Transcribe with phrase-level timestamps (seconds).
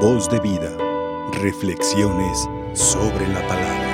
[0.00, 0.70] Voz de vida.
[1.40, 3.86] Reflexiones sobre la palabra.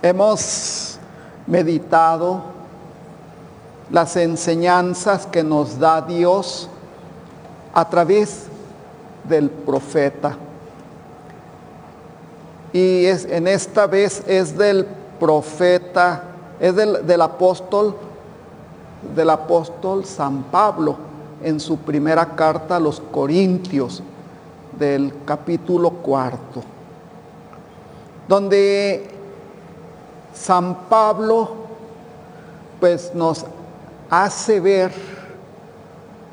[0.00, 1.00] Hemos
[1.48, 2.40] meditado
[3.90, 6.68] las enseñanzas que nos da Dios
[7.74, 8.44] a través
[9.24, 10.36] del profeta.
[12.72, 14.86] Y es, en esta vez es del
[15.18, 16.22] profeta,
[16.60, 17.96] es del, del apóstol,
[19.14, 20.96] del apóstol San Pablo
[21.42, 24.02] en su primera carta a los Corintios
[24.78, 26.62] del capítulo cuarto,
[28.26, 29.08] donde
[30.34, 31.50] San Pablo
[32.80, 33.44] pues nos
[34.10, 34.92] hace ver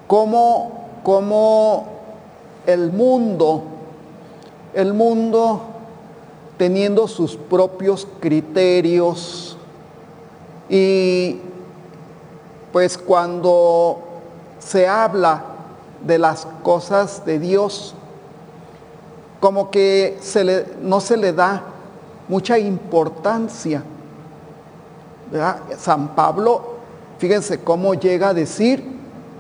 [0.08, 1.88] cómo, cómo
[2.66, 3.64] el mundo,
[4.74, 5.62] el mundo
[6.58, 9.58] teniendo sus propios criterios
[10.70, 11.40] y
[12.76, 14.00] pues cuando
[14.60, 15.42] se habla
[16.06, 17.96] de las cosas de Dios,
[19.40, 20.20] como que
[20.82, 21.64] no se le da
[22.28, 23.82] mucha importancia.
[25.78, 26.74] San Pablo,
[27.18, 28.84] fíjense cómo llega a decir,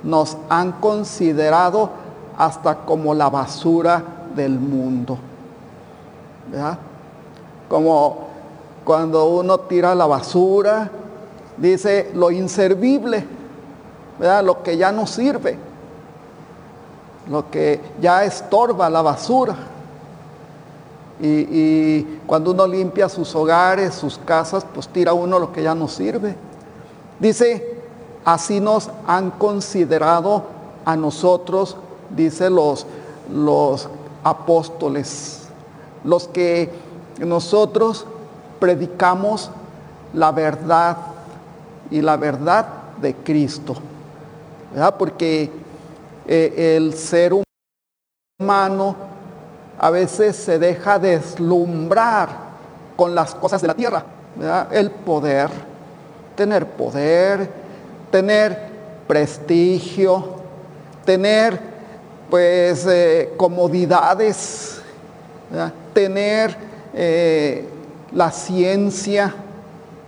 [0.01, 1.89] nos han considerado
[2.37, 4.01] hasta como la basura
[4.33, 5.17] del mundo.
[6.49, 6.77] ¿verdad?
[7.67, 8.17] Como
[8.85, 10.89] cuando uno tira la basura,
[11.57, 13.25] dice lo inservible,
[14.19, 14.43] ¿verdad?
[14.43, 15.57] lo que ya no sirve,
[17.29, 19.55] lo que ya estorba la basura.
[21.21, 25.87] Y, cuando uno limpia sus hogares, sus casas, pues tira uno lo que ya no
[25.87, 26.35] sirve.
[27.19, 27.79] Dice,
[28.25, 30.43] así nos han considerado
[30.83, 31.77] a nosotros,
[32.09, 32.85] dice los,
[33.33, 33.87] los
[34.23, 35.43] apóstoles,
[36.03, 36.69] los que
[37.19, 38.05] nosotros
[38.59, 39.51] predicamos
[40.13, 40.97] la verdad
[41.91, 42.65] y la verdad
[43.01, 43.75] de Cristo.
[44.97, 45.49] Porque
[46.27, 47.33] eh, el ser
[48.39, 48.95] humano
[49.79, 52.29] a veces se deja deslumbrar
[52.95, 54.05] con las cosas de la tierra,
[54.71, 55.49] el poder,
[56.35, 57.49] tener poder,
[58.11, 58.69] tener
[59.07, 60.35] prestigio,
[61.05, 61.59] tener
[62.29, 64.81] pues eh, comodidades,
[65.93, 66.55] tener
[66.93, 67.67] eh,
[68.11, 69.33] la ciencia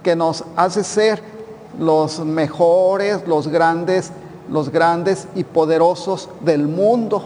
[0.02, 1.37] que nos hace ser
[1.80, 4.12] los mejores, los grandes,
[4.50, 7.24] los grandes y poderosos del mundo,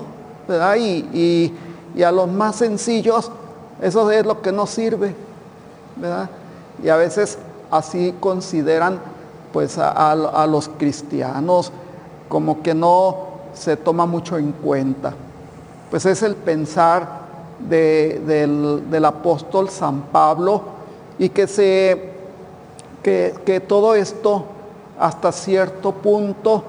[0.47, 0.75] ¿verdad?
[0.77, 1.53] Y,
[1.95, 3.31] y, a los más sencillos,
[3.81, 5.13] eso es lo que nos sirve,
[5.97, 6.29] ¿verdad?
[6.83, 7.37] Y a veces
[7.69, 8.99] así consideran
[9.51, 11.71] pues a, a, los cristianos
[12.29, 15.13] como que no se toma mucho en cuenta.
[15.89, 17.21] Pues es el pensar
[17.59, 18.21] de,
[18.89, 20.61] del, apóstol San Pablo
[21.19, 22.10] y que, se,
[23.03, 24.45] que, que todo esto
[24.99, 26.63] hasta cierto punto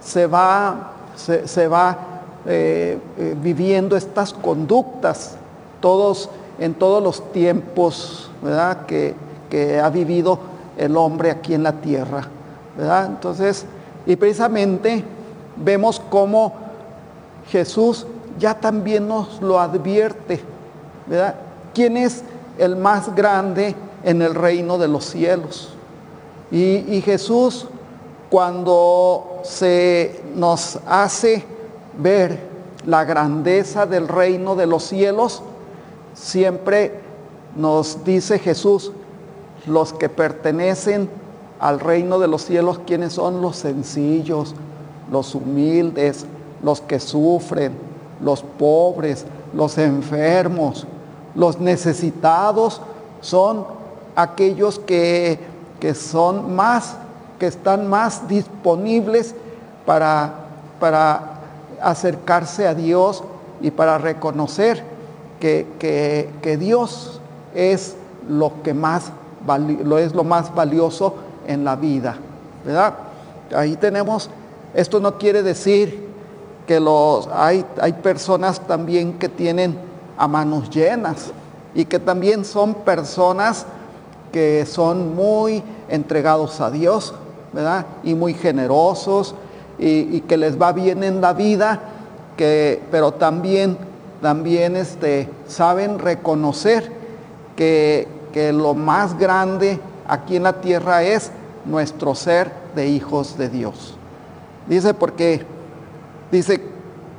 [0.00, 2.14] se va, se, se va
[2.46, 5.36] eh, eh, viviendo estas conductas
[5.80, 6.28] todos,
[6.58, 8.86] en todos los tiempos ¿verdad?
[8.86, 9.14] Que,
[9.48, 10.38] que, ha vivido
[10.76, 12.26] el hombre aquí en la tierra.
[12.76, 13.06] ¿verdad?
[13.06, 13.64] Entonces,
[14.04, 15.04] y precisamente
[15.56, 16.52] vemos cómo
[17.48, 18.06] Jesús
[18.38, 20.40] ya también nos lo advierte.
[21.06, 21.34] ¿verdad?
[21.72, 22.22] ¿Quién es
[22.58, 25.73] el más grande en el reino de los cielos?
[26.50, 27.66] Y, Jesús,
[28.30, 31.44] cuando se nos hace
[31.98, 32.38] ver
[32.86, 35.42] la grandeza del reino de los cielos,
[36.14, 37.00] siempre
[37.56, 38.92] nos dice Jesús,
[39.66, 41.08] los que pertenecen
[41.60, 44.54] al reino de los cielos, ¿quiénes son los sencillos,
[45.10, 46.26] los humildes,
[46.62, 47.72] los que sufren,
[48.20, 49.24] los pobres,
[49.54, 50.86] los enfermos,
[51.34, 52.80] los necesitados,
[53.20, 53.66] son
[54.16, 55.38] aquellos que,
[55.84, 56.94] que son más,
[57.38, 59.34] que están más disponibles
[59.84, 60.32] para,
[60.80, 61.40] para
[61.82, 63.22] acercarse a Dios
[63.60, 64.82] y para reconocer
[65.38, 67.20] que, que, que Dios
[67.54, 67.96] es
[68.26, 69.12] lo que más
[69.46, 72.16] lo es lo más valioso en la vida,
[72.64, 72.94] ¿verdad?
[73.54, 74.30] Ahí tenemos,
[74.72, 76.08] esto no quiere decir
[76.66, 79.76] que los, hay, hay personas también que tienen
[80.16, 81.30] a manos llenas
[81.74, 83.66] y que también son personas
[84.34, 87.14] que son muy entregados a Dios,
[87.52, 87.86] ¿verdad?
[88.02, 89.36] Y muy generosos
[89.78, 91.80] y, que les va bien en la vida,
[92.36, 93.78] que, pero también,
[94.20, 96.90] también este, saben reconocer
[97.54, 99.78] que, que lo más grande
[100.08, 101.30] aquí en la tierra es
[101.64, 103.96] nuestro ser de hijos de Dios.
[104.66, 105.46] Dice porque,
[106.32, 106.60] dice,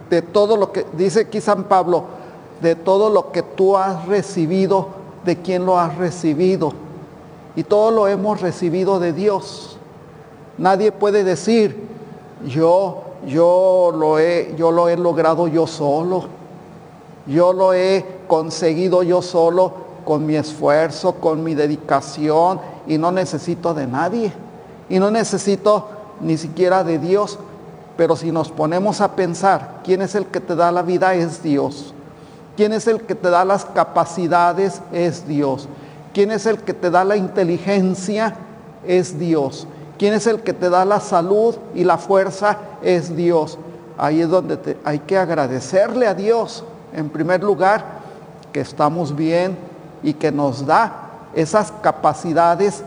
[0.09, 2.03] de todo lo que, dice aquí San Pablo,
[2.61, 4.89] de todo lo que tú has recibido,
[5.23, 6.83] de quién lo has recibido.
[7.56, 9.78] Y todo lo hemos recibido de Dios.
[10.57, 11.88] Nadie puede decir,
[12.46, 16.25] yo, yo, lo he, yo lo he logrado yo solo.
[17.28, 23.74] Yo lo he conseguido yo solo con mi esfuerzo, con mi dedicación y no necesito
[23.74, 24.31] de nadie.
[24.90, 25.88] Y no necesito
[26.22, 27.40] ni siquiera de Dios.
[27.98, 31.16] Pero si nos ponemos a pensar, ¿quién es el que te da la vida?
[31.16, 31.94] Es Dios.
[32.56, 34.81] ¿Quién es el que te da las capacidades?
[34.92, 35.68] Es Dios.
[36.15, 38.33] ¿Quién es el que te da la inteligencia?
[38.88, 39.67] Es Dios.
[40.00, 42.57] ¿Quién es el que te da la salud y la fuerza?
[42.81, 43.57] Es Dios.
[43.97, 46.63] Ahí es donde hay que agradecerle a Dios,
[46.94, 47.83] en primer lugar,
[48.53, 49.57] que estamos bien
[50.03, 52.81] y que nos da esas capacidades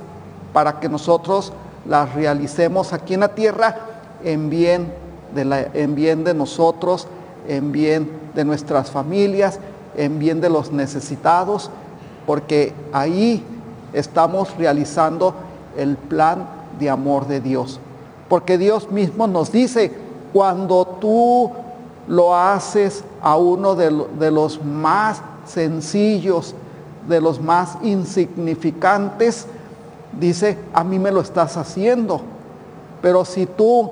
[0.55, 1.53] para que nosotros
[1.87, 3.77] las realicemos aquí en la tierra
[4.25, 4.91] en bien
[5.35, 7.07] de, la, en bien de nosotros,
[7.47, 9.61] en bien de nuestras familias,
[9.99, 11.71] en bien de los necesitados,
[12.29, 13.43] porque ahí
[13.95, 15.33] estamos realizando
[15.79, 16.47] el plan
[16.79, 17.81] de amor de Dios.
[18.29, 19.91] Porque Dios mismo nos dice,
[20.35, 21.51] cuando tú
[22.07, 26.55] lo haces a uno de, los más sencillos,
[27.09, 29.47] de los más insignificantes,
[30.21, 32.21] dice, a mí me lo estás haciendo.
[33.01, 33.91] Pero si tú,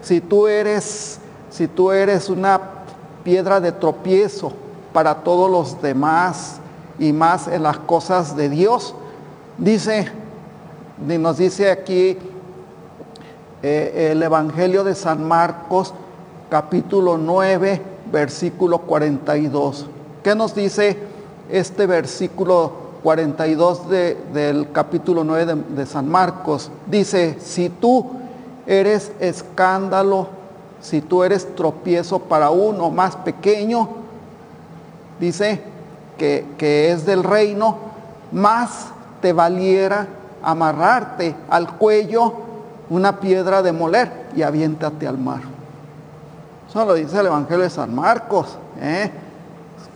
[0.00, 1.18] si tú eres,
[1.50, 2.58] si tú eres una
[3.22, 4.54] piedra de tropiezo
[4.94, 6.62] para todos los demás
[6.98, 8.94] y más en las cosas de Dios,
[9.58, 10.08] dice,
[10.98, 12.16] nos dice aquí
[13.62, 15.94] eh, el Evangelio de San Marcos,
[16.50, 17.80] capítulo 9,
[18.12, 19.86] versículo 42.
[20.22, 20.96] ¿Qué nos dice
[21.50, 26.70] este versículo 42 del capítulo 9 de, de San Marcos?
[26.86, 28.10] Dice, si tú
[28.66, 30.28] eres escándalo,
[30.80, 33.88] si tú eres tropiezo para uno más pequeño,
[35.18, 35.73] dice
[36.18, 37.78] que, es del reino,
[38.32, 38.88] más
[39.20, 40.06] te valiera
[40.42, 42.32] amarrarte al cuello
[42.90, 45.40] una piedra de moler y aviéntate al mar.
[46.68, 48.58] Eso lo dice el Evangelio de San Marcos.
[48.80, 49.10] ¿eh?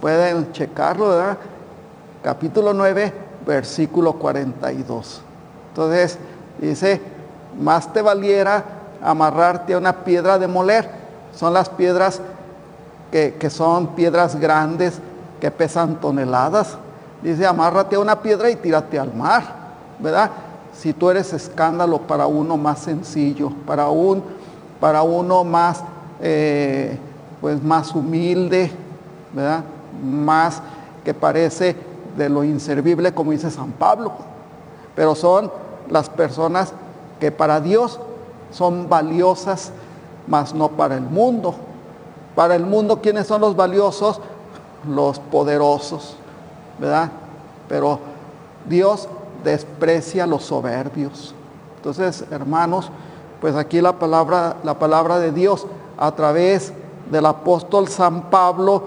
[0.00, 1.38] Pueden checarlo, ¿verdad?
[2.22, 3.12] Capítulo 9,
[3.46, 5.22] versículo 42.
[5.70, 6.18] Entonces,
[6.58, 7.00] dice,
[7.60, 8.64] más te valiera
[9.02, 10.88] amarrarte a una piedra de moler.
[11.34, 12.20] Son las piedras
[13.10, 15.00] que, que son piedras grandes
[15.40, 16.76] que pesan toneladas.
[17.22, 19.44] Dice, amárrate a una piedra y tírate al mar,
[19.98, 20.30] ¿verdad?
[20.72, 24.22] Si tú eres escándalo para uno más sencillo, para, un,
[24.80, 25.82] para uno más,
[26.20, 26.98] eh,
[27.40, 28.70] pues más humilde,
[29.32, 29.64] ¿verdad?
[30.04, 30.62] Más
[31.04, 31.74] que parece
[32.16, 34.12] de lo inservible, como dice San Pablo.
[34.94, 35.50] Pero son
[35.88, 36.72] las personas
[37.18, 37.98] que para Dios
[38.52, 39.72] son valiosas,
[40.26, 41.54] mas no para el mundo.
[42.34, 44.20] Para el mundo, ¿quiénes son los valiosos?
[44.86, 46.16] Los poderosos,
[46.78, 47.10] ¿verdad?
[47.68, 47.98] Pero
[48.68, 49.08] Dios
[49.42, 51.34] desprecia los soberbios.
[51.76, 52.90] Entonces, hermanos,
[53.40, 55.66] pues aquí la palabra, la palabra de Dios
[55.96, 56.72] a través
[57.10, 58.82] del apóstol San Pablo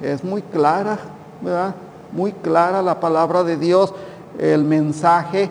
[0.00, 0.98] es muy clara,
[1.40, 1.74] ¿verdad?
[2.12, 3.92] Muy clara la palabra de Dios,
[4.38, 5.50] el mensaje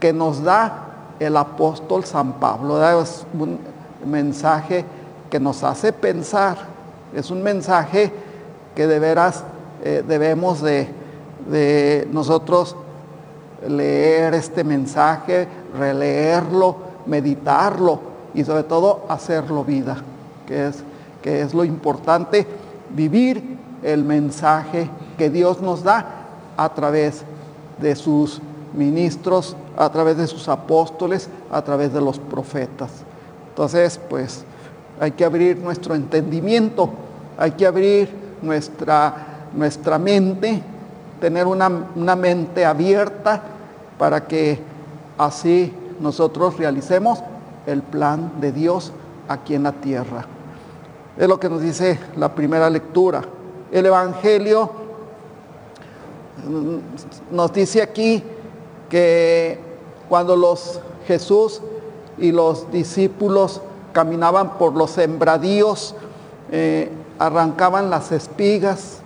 [0.00, 0.86] que nos da
[1.18, 2.82] el apóstol San Pablo.
[3.00, 3.58] Es un
[4.04, 4.84] mensaje
[5.30, 6.56] que nos hace pensar,
[7.14, 8.12] es un mensaje
[8.76, 9.42] que de veras
[9.82, 10.88] eh, debemos de,
[11.50, 12.76] de nosotros
[13.66, 16.76] leer este mensaje, releerlo,
[17.06, 18.00] meditarlo
[18.34, 19.96] y sobre todo hacerlo vida,
[20.46, 20.84] que es,
[21.22, 22.46] que es lo importante,
[22.94, 27.24] vivir el mensaje que Dios nos da a través
[27.78, 28.40] de sus
[28.74, 32.90] ministros, a través de sus apóstoles, a través de los profetas.
[33.48, 34.44] Entonces, pues
[35.00, 36.90] hay que abrir nuestro entendimiento,
[37.38, 40.62] hay que abrir nuestra, nuestra mente,
[41.20, 43.42] tener una, una mente abierta
[43.98, 44.58] para que
[45.18, 47.22] así nosotros realicemos
[47.66, 48.92] el plan de Dios
[49.28, 50.26] aquí en la tierra.
[51.16, 53.22] Es lo que nos dice la primera lectura.
[53.72, 54.70] El Evangelio
[56.46, 58.22] mm, nos dice aquí
[58.88, 59.58] que
[60.08, 61.62] cuando los Jesús
[62.18, 63.60] y los discípulos
[63.92, 65.94] caminaban por los sembradíos,
[66.50, 68.98] eh, arrancaban las espigas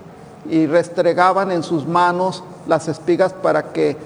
[0.49, 3.97] y restregaban en sus manos las espigas para que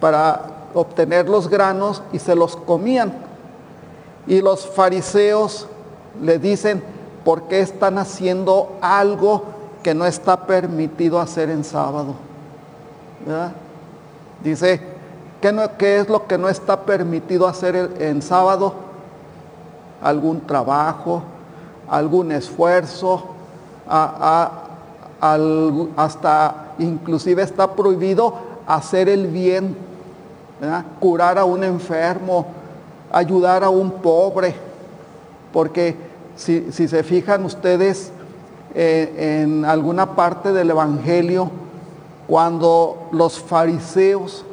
[0.00, 0.42] para
[0.74, 3.12] obtener los granos y se los comían.
[4.26, 5.68] Y los fariseos
[6.22, 6.82] le dicen,
[7.24, 9.44] ¿por qué están haciendo algo
[9.82, 12.14] que no está permitido hacer en sábado?
[14.42, 14.94] Dice,
[15.78, 18.72] ¿Qué, es lo que no está permitido hacer en sábado?
[20.02, 21.22] Algún trabajo,
[21.86, 23.33] algún esfuerzo,
[25.96, 28.34] hasta inclusive está prohibido
[28.66, 29.76] hacer el bien,
[31.00, 32.46] curar a un enfermo,
[33.12, 34.54] ayudar a un pobre.
[35.52, 35.96] Porque
[36.36, 38.10] si, si se fijan ustedes
[38.74, 41.50] eh, en alguna parte del Evangelio,
[42.26, 44.44] cuando los fariseos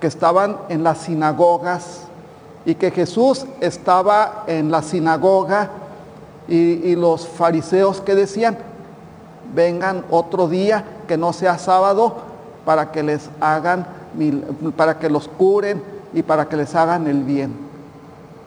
[0.00, 2.02] que estaban en las sinagogas
[2.64, 5.70] y que Jesús estaba en la sinagoga
[6.48, 8.56] y, los fariseos que decían,
[9.54, 12.16] vengan otro día que no sea sábado
[12.64, 13.86] para que les hagan,
[14.76, 15.82] para que los curen
[16.14, 17.54] y para que les hagan el bien.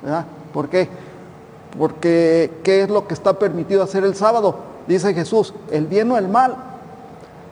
[0.02, 0.26] ¿Verdad?
[0.52, 0.90] ¿Por qué?
[1.78, 4.56] Porque ¿qué es lo que está permitido hacer el sábado?
[4.88, 6.56] Dice Jesús, el bien o el mal.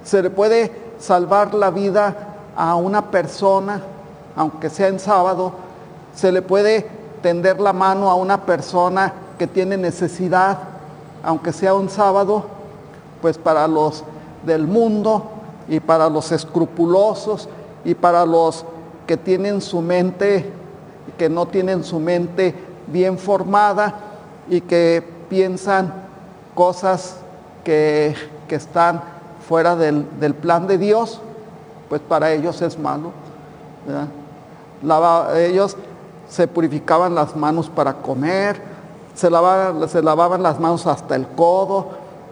[0.03, 2.15] Se le puede salvar la vida
[2.55, 3.81] a una persona,
[4.35, 5.53] aunque sea en sábado.
[6.15, 6.87] Se le puede
[7.21, 10.59] tender la mano a una persona que tiene necesidad,
[11.23, 12.45] aunque sea un sábado.
[13.21, 14.03] Pues para los
[14.45, 15.31] del mundo
[15.67, 17.49] y para los escrupulosos
[17.83, 18.65] y para los
[19.07, 20.51] que tienen su mente,
[21.17, 22.53] que no tienen su mente
[22.87, 23.95] bien formada
[24.47, 25.91] y que piensan
[26.55, 27.17] cosas
[27.63, 28.15] que,
[28.47, 29.01] que están
[29.47, 31.19] fuera del, del plan de Dios,
[31.89, 33.11] pues para ellos es malo.
[35.35, 35.75] ellos
[36.29, 38.68] se purificaban las manos para comer,
[39.19, 41.89] se lavaban, se lavaban las manos hasta el codo,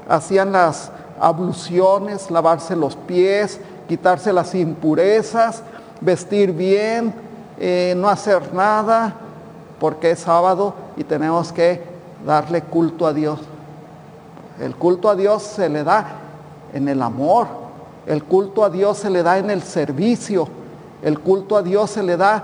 [0.07, 0.89] hacían las
[1.19, 5.63] abluciones, lavarse los pies, quitarse las impurezas,
[5.99, 7.13] vestir bien,
[7.59, 9.15] eh, no hacer nada,
[9.81, 11.83] porque es sábado y tenemos que
[12.25, 13.41] darle culto a Dios.
[14.57, 16.05] El culto a Dios se le da
[16.71, 17.47] en el amor,
[18.05, 20.47] el culto a Dios se le da en el servicio,
[21.01, 22.43] el culto a Dios se le da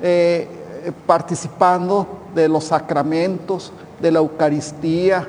[0.00, 0.48] eh,
[0.84, 5.26] eh, participando de los sacramentos, de la Eucaristía,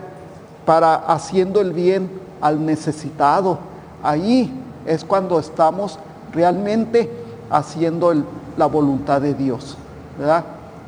[0.66, 3.60] para haciendo el bien al necesitado.
[4.04, 4.52] Ahí
[4.86, 6.00] es cuando estamos
[6.34, 7.10] realmente
[7.50, 8.14] haciendo
[8.58, 9.78] la voluntad de Dios,
[10.18, 10.44] ¿verdad?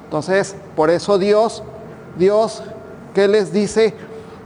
[0.05, 1.63] Entonces, por eso Dios,
[2.17, 2.63] Dios,
[3.13, 3.93] ¿qué les dice?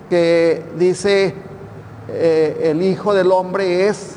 [0.10, 1.36] Que dice
[2.08, 4.16] eh, el Hijo del Hombre es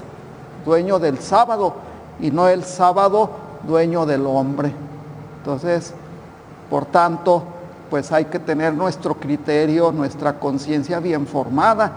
[0.64, 1.74] dueño del sábado
[2.20, 3.30] y no el sábado
[3.66, 4.72] dueño del hombre.
[5.38, 5.94] Entonces,
[6.70, 7.42] por tanto,
[7.90, 11.92] pues hay que tener nuestro criterio, nuestra conciencia bien formada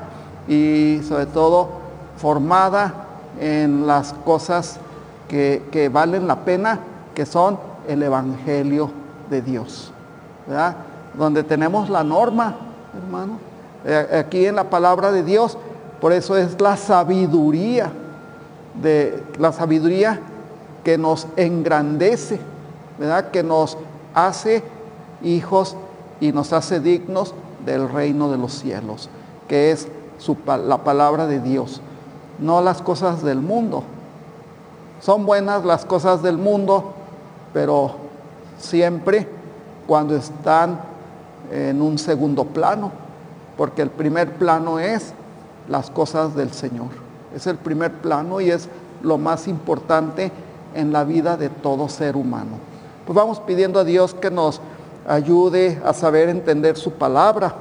[0.48, 1.70] y sobre todo
[2.18, 2.94] formada
[3.39, 4.80] en las cosas
[5.27, 6.80] que, valen la pena,
[7.13, 8.92] que son el Evangelio
[9.30, 9.92] de Dios.
[10.48, 10.75] ¿verdad?
[11.13, 12.56] Donde tenemos la norma,
[12.96, 13.39] hermano.
[13.86, 15.58] Eh, Aquí en la palabra de Dios,
[16.01, 17.92] por eso es la sabiduría,
[18.82, 20.20] de la sabiduría
[20.84, 22.39] que nos engrandece,
[23.00, 23.32] ¿verdad?
[23.32, 23.77] Que nos
[24.13, 24.63] hace
[25.24, 25.75] hijos
[26.20, 27.34] y nos hace dignos
[27.65, 29.10] del reino de los cielos,
[29.48, 29.88] que es
[30.67, 31.82] la palabra de Dios,
[32.39, 33.84] no las cosas del mundo.
[35.01, 36.93] Son buenas las cosas del mundo,
[37.53, 37.96] pero
[38.58, 39.27] siempre
[39.86, 40.79] cuando están
[41.51, 42.91] en un segundo plano,
[43.58, 45.13] porque el primer plano es
[45.67, 46.88] las cosas del Señor.
[47.36, 48.70] Es el primer plano y es
[49.01, 50.32] lo más importante
[50.74, 52.73] en la vida de todo ser humano.
[53.05, 54.62] Pues vamos pidiendo a Dios que nos
[55.07, 57.53] ayude a saber entender su palabra.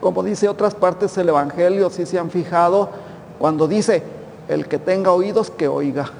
[0.00, 2.88] Como dice otras partes del Evangelio, si se han fijado,
[3.38, 4.02] cuando dice,
[4.48, 6.10] el que tenga oídos, que oiga.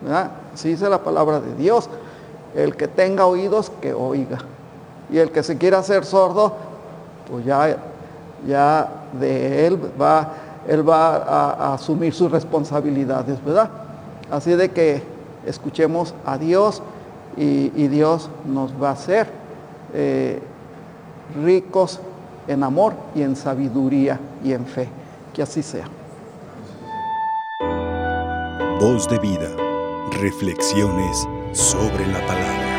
[0.00, 0.30] ¿verdad?
[0.52, 1.88] Así dice la palabra de Dios.
[2.56, 4.38] El que tenga oídos, que oiga.
[5.12, 6.54] Y el que se quiera hacer sordo,
[7.30, 7.76] pues ya,
[8.46, 10.32] ya de él va,
[10.66, 13.70] él va a, a asumir sus responsabilidades, ¿verdad?
[14.30, 15.02] Así de que
[15.46, 16.82] escuchemos a Dios
[17.36, 19.28] y, Dios nos va a hacer
[19.94, 20.40] eh,
[21.42, 22.00] ricos
[22.48, 24.88] en amor y en sabiduría y en fe.
[25.32, 25.86] Que así sea.
[28.80, 29.48] Voz de vida.
[30.20, 32.69] Reflexiones sobre la palabra.